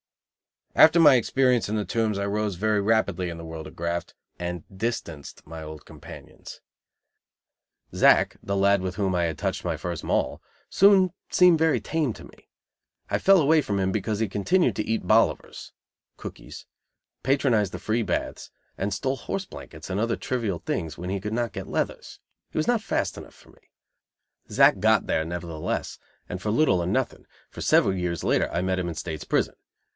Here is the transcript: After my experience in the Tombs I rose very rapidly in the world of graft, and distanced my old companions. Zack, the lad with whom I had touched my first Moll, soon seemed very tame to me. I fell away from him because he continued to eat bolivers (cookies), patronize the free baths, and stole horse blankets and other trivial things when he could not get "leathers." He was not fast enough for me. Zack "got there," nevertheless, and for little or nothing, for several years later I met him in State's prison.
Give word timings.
After 0.73 0.99
my 1.01 1.13
experience 1.15 1.67
in 1.69 1.75
the 1.75 1.85
Tombs 1.85 2.17
I 2.17 2.25
rose 2.25 2.55
very 2.55 2.81
rapidly 2.81 3.29
in 3.29 3.37
the 3.37 3.45
world 3.45 3.67
of 3.67 3.75
graft, 3.75 4.15
and 4.39 4.63
distanced 4.75 5.45
my 5.45 5.61
old 5.61 5.85
companions. 5.85 6.61
Zack, 7.93 8.37
the 8.41 8.55
lad 8.55 8.81
with 8.81 8.95
whom 8.95 9.13
I 9.13 9.25
had 9.25 9.37
touched 9.37 9.65
my 9.65 9.77
first 9.77 10.03
Moll, 10.03 10.41
soon 10.69 11.11
seemed 11.29 11.59
very 11.59 11.79
tame 11.81 12.13
to 12.13 12.23
me. 12.23 12.49
I 13.11 13.19
fell 13.19 13.39
away 13.41 13.61
from 13.61 13.79
him 13.79 13.91
because 13.91 14.19
he 14.19 14.29
continued 14.29 14.75
to 14.77 14.83
eat 14.83 15.03
bolivers 15.05 15.71
(cookies), 16.17 16.65
patronize 17.21 17.69
the 17.69 17.77
free 17.77 18.01
baths, 18.01 18.49
and 18.79 18.93
stole 18.93 19.17
horse 19.17 19.45
blankets 19.45 19.89
and 19.89 19.99
other 19.99 20.15
trivial 20.15 20.59
things 20.59 20.97
when 20.97 21.09
he 21.11 21.19
could 21.19 21.33
not 21.33 21.53
get 21.53 21.67
"leathers." 21.67 22.19
He 22.49 22.57
was 22.57 22.67
not 22.67 22.81
fast 22.81 23.17
enough 23.17 23.35
for 23.35 23.51
me. 23.51 23.69
Zack 24.49 24.79
"got 24.79 25.05
there," 25.05 25.25
nevertheless, 25.25 25.99
and 26.29 26.41
for 26.41 26.49
little 26.49 26.81
or 26.81 26.87
nothing, 26.87 27.27
for 27.51 27.61
several 27.61 27.93
years 27.95 28.23
later 28.23 28.49
I 28.51 28.61
met 28.61 28.79
him 28.79 28.87
in 28.87 28.95
State's 28.95 29.25
prison. 29.25 29.53